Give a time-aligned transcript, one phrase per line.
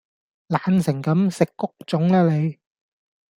[0.47, 1.29] 懶成咁！
[1.29, 2.57] 食谷種啦你